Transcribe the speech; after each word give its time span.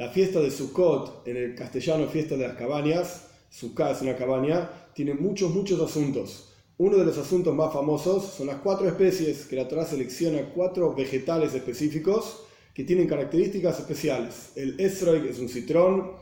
La 0.00 0.08
fiesta 0.08 0.40
de 0.40 0.50
Sukkot, 0.50 1.28
en 1.28 1.36
el 1.36 1.54
castellano 1.54 2.06
fiesta 2.06 2.34
de 2.34 2.48
las 2.48 2.56
cabañas, 2.56 3.26
Sukkot 3.50 3.90
es 3.90 4.00
una 4.00 4.16
cabaña, 4.16 4.70
tiene 4.94 5.12
muchos, 5.12 5.50
muchos 5.50 5.78
asuntos. 5.78 6.54
Uno 6.78 6.96
de 6.96 7.04
los 7.04 7.18
asuntos 7.18 7.54
más 7.54 7.70
famosos 7.70 8.24
son 8.24 8.46
las 8.46 8.62
cuatro 8.62 8.88
especies 8.88 9.44
que 9.44 9.56
la 9.56 9.68
Torah 9.68 9.84
selecciona, 9.84 10.54
cuatro 10.54 10.94
vegetales 10.94 11.52
específicos 11.52 12.44
que 12.72 12.84
tienen 12.84 13.08
características 13.08 13.78
especiales. 13.78 14.52
El 14.56 14.80
esroig 14.80 15.26
es 15.26 15.38
un 15.38 15.50
citrón, 15.50 16.12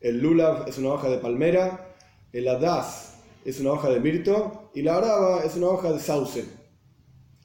el 0.00 0.20
lulav 0.20 0.68
es 0.68 0.78
una 0.78 0.90
hoja 0.90 1.08
de 1.08 1.18
palmera, 1.18 1.92
el 2.32 2.46
hadas 2.46 3.16
es 3.44 3.58
una 3.58 3.72
hoja 3.72 3.90
de 3.90 3.98
mirto 3.98 4.70
y 4.76 4.82
la 4.82 4.98
araba 4.98 5.42
es 5.44 5.56
una 5.56 5.70
hoja 5.70 5.90
de 5.90 5.98
sauce. 5.98 6.44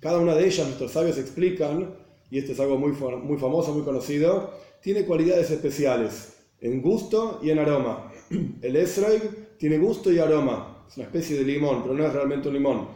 Cada 0.01 0.19
una 0.19 0.35
de 0.35 0.45
ellas 0.45 0.67
nuestros 0.67 0.91
sabios 0.91 1.17
explican, 1.17 1.95
y 2.29 2.39
esto 2.39 2.51
es 2.51 2.59
algo 2.59 2.77
muy, 2.77 2.91
muy 2.91 3.37
famoso, 3.37 3.73
muy 3.73 3.83
conocido, 3.83 4.51
tiene 4.81 5.05
cualidades 5.05 5.49
especiales 5.51 6.37
en 6.61 6.81
gusto 6.81 7.39
y 7.41 7.49
en 7.49 7.59
aroma. 7.59 8.11
El 8.61 8.75
esroig 8.75 9.57
tiene 9.57 9.77
gusto 9.77 10.11
y 10.11 10.19
aroma, 10.19 10.85
es 10.87 10.97
una 10.97 11.05
especie 11.05 11.37
de 11.37 11.43
limón, 11.43 11.81
pero 11.83 11.93
no 11.93 12.05
es 12.05 12.13
realmente 12.13 12.47
un 12.47 12.53
limón. 12.53 12.87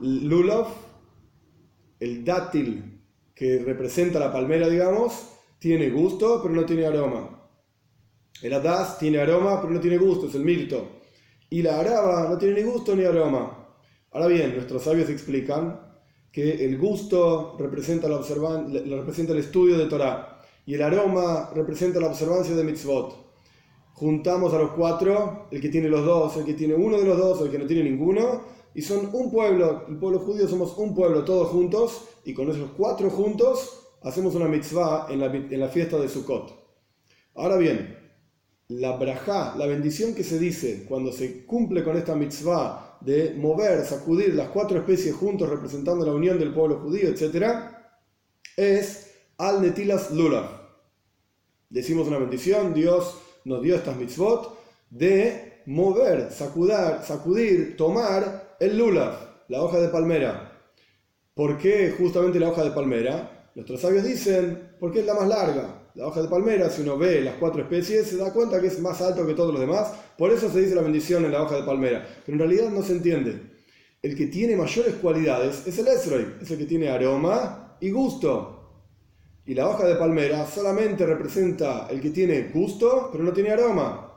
Lulav, 0.00 0.68
el 2.00 2.24
dátil 2.24 3.00
que 3.34 3.58
representa 3.60 4.18
la 4.18 4.32
palmera, 4.32 4.68
digamos, 4.68 5.28
tiene 5.58 5.90
gusto, 5.90 6.40
pero 6.42 6.54
no 6.54 6.64
tiene 6.64 6.86
aroma. 6.86 7.38
El 8.42 8.52
hadas 8.54 8.98
tiene 8.98 9.18
aroma, 9.18 9.60
pero 9.60 9.72
no 9.72 9.80
tiene 9.80 9.98
gusto, 9.98 10.26
es 10.26 10.34
el 10.34 10.42
mirto. 10.42 11.00
Y 11.48 11.62
la 11.62 11.78
araba 11.78 12.28
no 12.28 12.38
tiene 12.38 12.56
ni 12.56 12.62
gusto 12.62 12.96
ni 12.96 13.04
aroma. 13.04 13.68
Ahora 14.10 14.26
bien, 14.26 14.54
nuestros 14.54 14.82
sabios 14.82 15.08
explican 15.08 15.91
que 16.32 16.64
el 16.64 16.78
gusto 16.78 17.56
representa, 17.58 18.08
la 18.08 18.16
representa 18.18 19.32
el 19.32 19.38
estudio 19.38 19.76
de 19.76 19.86
Torah 19.86 20.40
y 20.64 20.74
el 20.74 20.82
aroma 20.82 21.50
representa 21.54 22.00
la 22.00 22.08
observancia 22.08 22.54
de 22.56 22.64
mitzvot. 22.64 23.22
Juntamos 23.92 24.54
a 24.54 24.58
los 24.58 24.70
cuatro, 24.72 25.48
el 25.50 25.60
que 25.60 25.68
tiene 25.68 25.88
los 25.88 26.04
dos, 26.04 26.36
el 26.38 26.44
que 26.44 26.54
tiene 26.54 26.74
uno 26.74 26.98
de 26.98 27.04
los 27.04 27.18
dos, 27.18 27.42
el 27.42 27.50
que 27.50 27.58
no 27.58 27.66
tiene 27.66 27.84
ninguno, 27.84 28.40
y 28.74 28.80
son 28.80 29.10
un 29.12 29.30
pueblo, 29.30 29.84
el 29.88 29.98
pueblo 29.98 30.20
judío 30.20 30.48
somos 30.48 30.76
un 30.78 30.94
pueblo 30.94 31.24
todos 31.24 31.48
juntos, 31.48 32.08
y 32.24 32.32
con 32.32 32.48
esos 32.48 32.70
cuatro 32.76 33.10
juntos 33.10 33.90
hacemos 34.02 34.34
una 34.34 34.48
mitzvah 34.48 35.08
en 35.10 35.20
la, 35.20 35.26
en 35.26 35.60
la 35.60 35.68
fiesta 35.68 35.98
de 35.98 36.08
Sukkot. 36.08 36.52
Ahora 37.34 37.56
bien, 37.58 38.01
la 38.80 38.96
brajá, 38.96 39.54
la 39.56 39.66
bendición 39.66 40.14
que 40.14 40.24
se 40.24 40.38
dice 40.38 40.84
cuando 40.88 41.12
se 41.12 41.44
cumple 41.44 41.84
con 41.84 41.96
esta 41.96 42.14
mitzvah 42.14 42.98
de 43.00 43.34
mover, 43.34 43.84
sacudir 43.84 44.34
las 44.34 44.48
cuatro 44.48 44.78
especies 44.78 45.14
juntos 45.14 45.48
representando 45.48 46.06
la 46.06 46.12
unión 46.12 46.38
del 46.38 46.54
pueblo 46.54 46.78
judío, 46.78 47.08
etc., 47.08 47.46
es 48.56 49.14
al 49.38 49.62
netilas 49.62 50.10
lulav. 50.12 50.46
Decimos 51.68 52.06
una 52.06 52.18
bendición, 52.18 52.74
Dios 52.74 53.18
nos 53.44 53.62
dio 53.62 53.74
estas 53.76 53.96
mitzvot 53.96 54.58
de 54.90 55.62
mover, 55.66 56.30
sacudir, 56.30 56.74
sacudir, 57.02 57.76
tomar 57.76 58.56
el 58.60 58.76
lulav, 58.78 59.14
la 59.48 59.62
hoja 59.62 59.80
de 59.80 59.88
palmera. 59.88 60.60
¿Por 61.34 61.58
qué 61.58 61.94
justamente 61.96 62.38
la 62.38 62.50
hoja 62.50 62.62
de 62.62 62.70
palmera? 62.72 63.41
Nuestros 63.54 63.80
sabios 63.80 64.04
dicen, 64.04 64.76
porque 64.80 65.00
es 65.00 65.06
la 65.06 65.14
más 65.14 65.28
larga. 65.28 65.82
La 65.94 66.06
hoja 66.06 66.22
de 66.22 66.28
palmera, 66.28 66.70
si 66.70 66.80
uno 66.80 66.96
ve 66.96 67.20
las 67.20 67.34
cuatro 67.34 67.60
especies, 67.60 68.06
se 68.06 68.16
da 68.16 68.32
cuenta 68.32 68.60
que 68.60 68.68
es 68.68 68.80
más 68.80 69.02
alto 69.02 69.26
que 69.26 69.34
todos 69.34 69.52
los 69.52 69.60
demás. 69.60 69.92
Por 70.16 70.30
eso 70.30 70.50
se 70.50 70.62
dice 70.62 70.74
la 70.74 70.80
bendición 70.80 71.24
en 71.26 71.32
la 71.32 71.42
hoja 71.42 71.56
de 71.56 71.64
palmera. 71.64 72.06
Pero 72.24 72.36
en 72.36 72.38
realidad 72.38 72.70
no 72.70 72.82
se 72.82 72.92
entiende. 72.92 73.52
El 74.00 74.16
que 74.16 74.26
tiene 74.26 74.56
mayores 74.56 74.94
cualidades 74.94 75.66
es 75.66 75.78
el 75.78 75.88
esroi, 75.88 76.26
es 76.40 76.50
el 76.50 76.58
que 76.58 76.64
tiene 76.64 76.88
aroma 76.88 77.76
y 77.80 77.90
gusto. 77.90 78.58
Y 79.44 79.54
la 79.54 79.68
hoja 79.68 79.86
de 79.86 79.96
palmera 79.96 80.46
solamente 80.46 81.04
representa 81.04 81.88
el 81.90 82.00
que 82.00 82.10
tiene 82.10 82.50
gusto, 82.54 83.10
pero 83.12 83.22
no 83.22 83.32
tiene 83.32 83.50
aroma. 83.50 84.12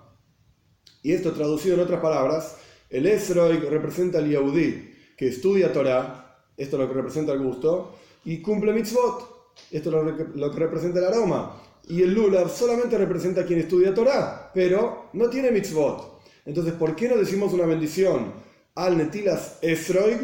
Y 1.03 1.11
esto 1.11 1.33
traducido 1.33 1.75
en 1.75 1.81
otras 1.81 1.99
palabras, 1.99 2.57
el 2.89 3.05
esroi 3.05 3.57
representa 3.57 4.19
al 4.19 4.29
yaudí, 4.29 4.95
que 5.17 5.27
estudia 5.27 5.73
Torah, 5.73 6.41
esto 6.55 6.77
es 6.77 6.81
lo 6.81 6.87
que 6.87 6.95
representa 6.95 7.33
el 7.33 7.43
gusto, 7.43 7.95
y 8.25 8.41
cumple 8.41 8.73
mitzvot, 8.73 9.53
esto 9.71 9.89
es 9.89 10.35
lo 10.35 10.51
que 10.51 10.59
representa 10.59 10.99
el 10.99 11.05
aroma. 11.05 11.61
Y 11.87 12.01
el 12.01 12.13
lulav 12.13 12.49
solamente 12.49 12.97
representa 12.97 13.41
a 13.41 13.45
quien 13.45 13.59
estudia 13.59 13.93
Torah, 13.93 14.51
pero 14.53 15.09
no 15.13 15.29
tiene 15.29 15.51
mitzvot. 15.51 16.21
Entonces, 16.45 16.73
¿por 16.73 16.95
qué 16.95 17.07
no 17.07 17.17
decimos 17.17 17.53
una 17.53 17.65
bendición 17.65 18.33
al 18.73 18.97
netilas 18.97 19.59
esroig? 19.61 20.19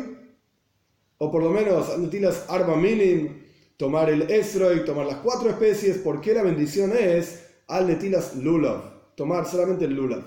O 1.20 1.32
por 1.32 1.44
lo 1.44 1.52
menos 1.52 1.90
al 1.90 2.02
netilas 2.02 2.46
arba 2.50 2.76
minim, 2.76 3.44
tomar 3.78 4.10
el 4.10 4.24
esroig, 4.24 4.84
tomar 4.84 5.06
las 5.06 5.18
cuatro 5.18 5.52
especies. 5.52 5.98
¿Por 6.00 6.20
qué 6.20 6.34
la 6.34 6.42
bendición 6.42 6.94
es 6.98 7.46
al 7.68 7.88
netilas 7.88 8.36
lulav? 8.36 9.16
Tomar 9.16 9.46
solamente 9.46 9.86
el 9.86 9.94
lulav. 9.94 10.24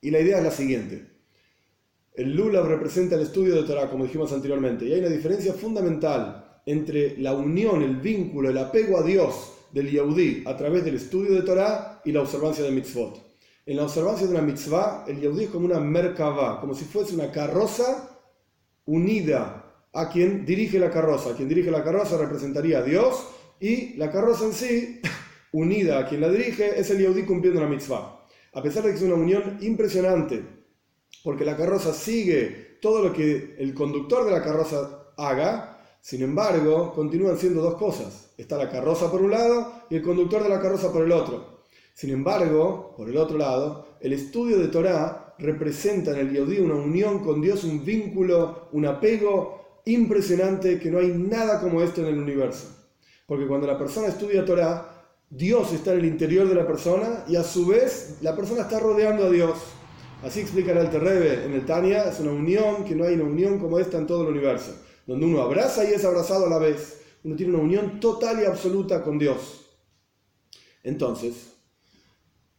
Y 0.00 0.12
la 0.12 0.20
idea 0.20 0.38
es 0.38 0.44
la 0.44 0.52
siguiente. 0.52 1.04
El 2.14 2.36
lulav 2.36 2.68
representa 2.68 3.16
el 3.16 3.22
estudio 3.22 3.56
de 3.56 3.64
Torah, 3.64 3.90
como 3.90 4.04
dijimos 4.04 4.32
anteriormente, 4.32 4.84
y 4.84 4.92
hay 4.92 5.00
una 5.00 5.08
diferencia 5.08 5.52
fundamental 5.52 6.47
entre 6.68 7.16
la 7.16 7.32
unión, 7.32 7.82
el 7.82 7.96
vínculo, 7.96 8.50
el 8.50 8.58
apego 8.58 8.98
a 8.98 9.02
Dios 9.02 9.54
del 9.72 9.90
Yehudi 9.90 10.44
a 10.46 10.54
través 10.54 10.84
del 10.84 10.96
estudio 10.96 11.34
de 11.34 11.40
Torah 11.40 12.02
y 12.04 12.12
la 12.12 12.20
observancia 12.20 12.62
de 12.62 12.70
mitzvot. 12.70 13.22
En 13.64 13.78
la 13.78 13.84
observancia 13.84 14.26
de 14.26 14.34
una 14.34 14.42
mitzvah, 14.42 15.06
el 15.08 15.18
Yehudi 15.18 15.44
es 15.44 15.50
como 15.50 15.64
una 15.64 15.80
merkavá, 15.80 16.60
como 16.60 16.74
si 16.74 16.84
fuese 16.84 17.14
una 17.14 17.32
carroza 17.32 18.20
unida 18.84 19.64
a 19.94 20.10
quien 20.10 20.44
dirige 20.44 20.78
la 20.78 20.90
carroza. 20.90 21.34
Quien 21.34 21.48
dirige 21.48 21.70
la 21.70 21.82
carroza 21.82 22.18
representaría 22.18 22.78
a 22.78 22.82
Dios 22.82 23.26
y 23.60 23.94
la 23.94 24.12
carroza 24.12 24.44
en 24.44 24.52
sí, 24.52 25.00
unida 25.52 25.98
a 25.98 26.06
quien 26.06 26.20
la 26.20 26.28
dirige, 26.28 26.78
es 26.78 26.90
el 26.90 26.98
Yehudi 26.98 27.22
cumpliendo 27.22 27.60
una 27.60 27.70
mitzvah. 27.70 28.26
A 28.52 28.62
pesar 28.62 28.82
de 28.82 28.90
que 28.90 28.96
es 28.96 29.02
una 29.02 29.14
unión 29.14 29.56
impresionante, 29.62 30.44
porque 31.24 31.46
la 31.46 31.56
carroza 31.56 31.94
sigue 31.94 32.78
todo 32.82 33.02
lo 33.02 33.14
que 33.14 33.56
el 33.58 33.72
conductor 33.72 34.26
de 34.26 34.32
la 34.32 34.42
carroza 34.42 35.12
haga, 35.16 35.77
sin 36.00 36.22
embargo, 36.22 36.92
continúan 36.94 37.38
siendo 37.38 37.60
dos 37.60 37.74
cosas. 37.74 38.30
Está 38.38 38.56
la 38.56 38.70
carroza 38.70 39.10
por 39.10 39.20
un 39.20 39.30
lado 39.30 39.72
y 39.90 39.96
el 39.96 40.02
conductor 40.02 40.42
de 40.42 40.48
la 40.48 40.60
carroza 40.60 40.92
por 40.92 41.04
el 41.04 41.12
otro. 41.12 41.58
Sin 41.94 42.10
embargo, 42.10 42.94
por 42.96 43.08
el 43.08 43.16
otro 43.16 43.36
lado, 43.36 43.88
el 44.00 44.12
estudio 44.12 44.58
de 44.58 44.68
Torah 44.68 45.34
representa 45.38 46.12
en 46.12 46.28
el 46.28 46.32
Yehudi 46.32 46.60
una 46.60 46.74
unión 46.74 47.18
con 47.24 47.40
Dios, 47.40 47.64
un 47.64 47.84
vínculo, 47.84 48.68
un 48.72 48.86
apego 48.86 49.82
impresionante 49.84 50.78
que 50.78 50.90
no 50.90 50.98
hay 50.98 51.08
nada 51.08 51.60
como 51.60 51.82
esto 51.82 52.00
en 52.00 52.08
el 52.08 52.18
universo. 52.18 52.68
Porque 53.26 53.46
cuando 53.46 53.66
la 53.66 53.78
persona 53.78 54.08
estudia 54.08 54.44
Torah, 54.44 55.10
Dios 55.28 55.72
está 55.72 55.92
en 55.92 55.98
el 56.00 56.06
interior 56.06 56.48
de 56.48 56.54
la 56.54 56.66
persona 56.66 57.24
y 57.28 57.36
a 57.36 57.42
su 57.42 57.66
vez 57.66 58.18
la 58.22 58.34
persona 58.34 58.62
está 58.62 58.78
rodeando 58.78 59.26
a 59.26 59.30
Dios. 59.30 59.58
Así 60.22 60.40
explica 60.40 60.72
el 60.72 60.78
Alter 60.78 61.44
en 61.44 61.52
el 61.52 61.66
Tania, 61.66 62.08
es 62.08 62.18
una 62.20 62.32
unión 62.32 62.84
que 62.84 62.94
no 62.94 63.04
hay 63.04 63.14
una 63.14 63.24
unión 63.24 63.58
como 63.58 63.78
esta 63.78 63.98
en 63.98 64.06
todo 64.06 64.22
el 64.22 64.28
universo 64.28 64.74
donde 65.08 65.24
uno 65.24 65.40
abraza 65.40 65.88
y 65.88 65.94
es 65.94 66.04
abrazado 66.04 66.46
a 66.46 66.50
la 66.50 66.58
vez. 66.58 67.00
Uno 67.24 67.34
tiene 67.34 67.54
una 67.54 67.62
unión 67.62 67.98
total 67.98 68.42
y 68.42 68.44
absoluta 68.44 69.02
con 69.02 69.18
Dios. 69.18 69.64
Entonces, 70.84 71.54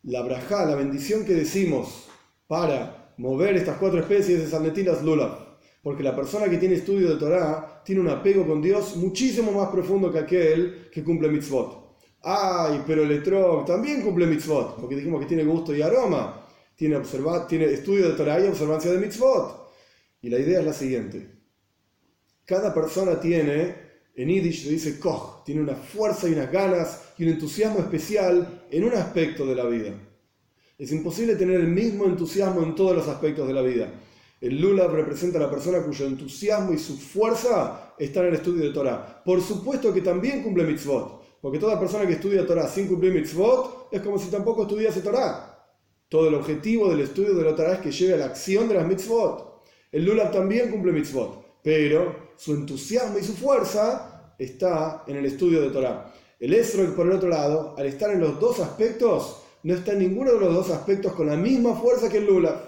la 0.02 0.24
braja, 0.24 0.66
la 0.66 0.74
bendición 0.74 1.26
que 1.26 1.36
decimos 1.36 2.08
para 2.48 3.14
mover 3.18 3.56
estas 3.56 3.78
cuatro 3.78 4.00
especies 4.00 4.40
es 4.40 4.54
Alnetilas 4.56 5.04
Lulav. 5.04 5.60
Porque 5.84 6.02
la 6.02 6.16
persona 6.16 6.50
que 6.50 6.58
tiene 6.58 6.74
estudio 6.74 7.12
de 7.12 7.18
Torah 7.18 7.84
tiene 7.86 8.02
un 8.02 8.10
apego 8.10 8.48
con 8.48 8.64
Dios 8.64 8.96
muchísimo 8.96 9.52
más 9.52 9.70
profundo 9.70 10.12
que 10.12 10.18
aquel 10.18 10.90
que 10.92 11.04
cumple 11.04 11.30
mitzvot. 11.30 12.00
Ay, 12.24 12.82
pero 12.88 13.04
el 13.04 13.12
etrog 13.12 13.64
también 13.66 14.02
cumple 14.02 14.26
mitzvot, 14.26 14.76
porque 14.78 14.96
dijimos 14.96 15.22
que 15.22 15.28
tiene 15.28 15.44
gusto 15.44 15.74
y 15.76 15.84
aroma. 15.84 16.48
Tiene, 16.76 17.00
tiene 17.48 17.66
estudio 17.66 18.10
de 18.10 18.16
Torah 18.16 18.44
y 18.44 18.48
observancia 18.48 18.92
de 18.92 18.98
mitzvot. 18.98 19.72
Y 20.24 20.30
la 20.30 20.40
idea 20.40 20.62
es 20.62 20.66
la 20.66 20.74
siguiente. 20.74 21.39
Cada 22.50 22.74
persona 22.74 23.20
tiene, 23.20 23.76
en 24.16 24.28
Yiddish 24.28 24.64
se 24.64 24.72
dice 24.72 25.00
koch, 25.00 25.44
tiene 25.46 25.62
una 25.62 25.76
fuerza 25.76 26.28
y 26.28 26.34
unas 26.34 26.52
ganas 26.52 27.12
y 27.16 27.24
un 27.26 27.34
entusiasmo 27.34 27.78
especial 27.78 28.64
en 28.72 28.86
un 28.86 28.94
aspecto 28.94 29.46
de 29.46 29.54
la 29.54 29.66
vida. 29.66 29.94
Es 30.76 30.92
imposible 30.92 31.36
tener 31.36 31.60
el 31.60 31.68
mismo 31.68 32.06
entusiasmo 32.06 32.64
en 32.64 32.74
todos 32.74 32.96
los 32.96 33.08
aspectos 33.08 33.48
de 33.48 33.54
la 33.54 33.62
vida. 33.62 33.94
El 34.42 34.60
lula 34.60 34.88
representa 34.88 35.38
a 35.38 35.42
la 35.42 35.50
persona 35.52 35.84
cuyo 35.84 36.08
entusiasmo 36.08 36.74
y 36.74 36.80
su 36.80 36.98
fuerza 36.98 37.94
están 38.00 38.24
en 38.24 38.30
el 38.30 38.36
estudio 38.38 38.64
de 38.64 38.74
Torah. 38.74 39.22
Por 39.24 39.44
supuesto 39.44 39.94
que 39.94 40.02
también 40.02 40.42
cumple 40.42 40.64
mitzvot, 40.64 41.40
porque 41.42 41.60
toda 41.60 41.80
persona 41.80 42.08
que 42.08 42.14
estudia 42.14 42.48
Torah 42.48 42.68
sin 42.68 42.88
cumplir 42.88 43.14
mitzvot 43.14 43.90
es 43.92 44.02
como 44.02 44.18
si 44.18 44.32
tampoco 44.32 44.64
estudiase 44.64 45.02
Torah. 45.02 45.56
Todo 46.08 46.30
el 46.30 46.34
objetivo 46.34 46.90
del 46.90 47.02
estudio 47.02 47.36
de 47.36 47.44
la 47.44 47.56
Torah 47.56 47.74
es 47.74 47.82
que 47.82 47.92
lleve 47.92 48.16
a 48.16 48.18
la 48.18 48.26
acción 48.26 48.68
de 48.68 48.74
las 48.74 48.88
mitzvot. 48.88 49.66
El 49.92 50.06
lula 50.06 50.32
también 50.32 50.72
cumple 50.72 50.94
mitzvot, 50.94 51.49
pero 51.64 52.34
su 52.38 52.54
entusiasmo 52.54 53.20
y 53.20 53.24
su 53.24 53.34
fuerza 53.34 54.34
está 54.38 55.04
en 55.08 55.18
el 55.18 55.26
estudio 55.26 55.62
de 55.62 55.70
Torah. 55.70 56.14
El 56.40 56.54
Esrog, 56.54 56.96
por 56.96 57.06
el 57.06 57.14
otro 57.14 57.28
lado, 57.28 57.76
al 57.78 57.86
estar 57.86 58.12
en 58.12 58.22
los 58.22 58.40
dos 58.40 58.60
aspectos, 58.60 59.44
no 59.64 59.74
está 59.74 59.92
en 59.92 60.00
ninguno 60.00 60.32
de 60.32 60.40
los 60.40 60.54
dos 60.54 60.70
aspectos 60.70 61.14
con 61.14 61.28
la 61.28 61.36
misma 61.36 61.76
fuerza 61.76 62.10
que 62.10 62.20
el 62.20 62.28
Lula. 62.28 62.62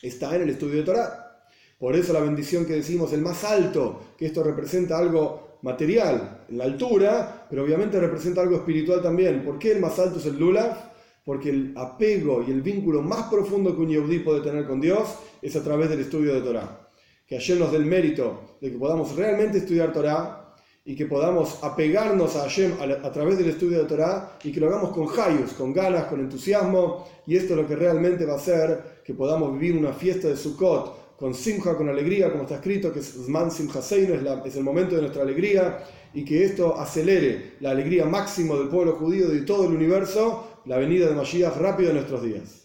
Está 0.00 0.34
en 0.34 0.42
el 0.42 0.50
estudio 0.50 0.76
de 0.76 0.82
Torah. 0.84 1.46
Por 1.78 1.94
eso 1.94 2.12
la 2.12 2.20
bendición 2.20 2.64
que 2.64 2.74
decimos, 2.74 3.12
el 3.12 3.20
más 3.20 3.44
alto, 3.44 4.14
que 4.16 4.26
esto 4.26 4.42
representa 4.42 4.96
algo 4.96 5.58
material, 5.62 6.44
en 6.48 6.58
la 6.58 6.64
altura, 6.64 7.46
pero 7.48 7.62
obviamente 7.64 8.00
representa 8.00 8.40
algo 8.40 8.56
espiritual 8.56 9.02
también. 9.02 9.44
¿Por 9.44 9.58
qué 9.58 9.72
el 9.72 9.80
más 9.80 9.98
alto 9.98 10.18
es 10.18 10.26
el 10.26 10.38
Lulav? 10.38 10.92
Porque 11.24 11.50
el 11.50 11.72
apego 11.76 12.44
y 12.46 12.50
el 12.50 12.62
vínculo 12.62 13.02
más 13.02 13.24
profundo 13.24 13.74
que 13.74 13.82
un 13.82 13.88
Yehudi 13.88 14.20
puede 14.20 14.40
tener 14.40 14.66
con 14.66 14.80
Dios 14.80 15.08
es 15.40 15.54
a 15.56 15.62
través 15.62 15.90
del 15.90 16.00
estudio 16.00 16.34
de 16.34 16.40
Torah. 16.40 16.88
Que 17.26 17.36
ayer 17.36 17.58
nos 17.58 17.70
dé 17.72 17.78
el 17.78 17.86
mérito 17.86 18.56
de 18.60 18.70
que 18.70 18.78
podamos 18.78 19.16
realmente 19.16 19.58
estudiar 19.58 19.92
Torah 19.92 20.54
y 20.84 20.96
que 20.96 21.06
podamos 21.06 21.62
apegarnos 21.62 22.34
a 22.36 22.42
Hashem 22.42 22.72
a, 22.80 23.12
través 23.12 23.38
del 23.38 23.50
estudio 23.50 23.78
de 23.78 23.84
Torah 23.84 24.36
y 24.42 24.50
que 24.50 24.60
lo 24.60 24.68
hagamos 24.68 24.90
con 24.90 25.08
hayus, 25.08 25.52
con 25.52 25.72
ganas, 25.72 26.06
con 26.06 26.20
entusiasmo. 26.20 27.06
Y 27.26 27.36
esto 27.36 27.54
es 27.54 27.60
lo 27.60 27.66
que 27.66 27.76
realmente 27.76 28.26
va 28.26 28.34
a 28.34 28.36
hacer 28.36 29.02
que 29.04 29.14
podamos 29.14 29.52
vivir 29.58 29.76
una 29.76 29.92
fiesta 29.92 30.28
de 30.28 30.36
Sukkot 30.36 31.16
con 31.22 31.34
simja, 31.34 31.76
con 31.76 31.88
alegría, 31.88 32.32
como 32.32 32.42
está 32.42 32.56
escrito, 32.56 32.92
que 32.92 32.98
es 32.98 33.14
Zman 33.26 33.48
Simchaseinu, 33.48 34.14
es, 34.14 34.22
es 34.44 34.56
el 34.56 34.64
momento 34.64 34.96
de 34.96 35.02
nuestra 35.02 35.22
alegría, 35.22 35.84
y 36.14 36.24
que 36.24 36.42
esto 36.42 36.76
acelere 36.76 37.54
la 37.60 37.70
alegría 37.70 38.06
máxima 38.06 38.56
del 38.56 38.66
pueblo 38.66 38.96
judío 38.96 39.32
y 39.32 39.38
de 39.38 39.46
todo 39.46 39.68
el 39.68 39.74
universo, 39.74 40.60
la 40.64 40.78
venida 40.78 41.06
de 41.08 41.14
Mashiach 41.14 41.56
rápido 41.58 41.90
en 41.90 41.96
nuestros 41.96 42.24
días. 42.24 42.62